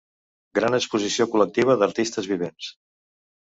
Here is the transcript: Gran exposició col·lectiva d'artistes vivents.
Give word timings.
Gran 0.59 0.77
exposició 0.77 1.29
col·lectiva 1.35 1.77
d'artistes 1.85 2.33
vivents. 2.35 2.75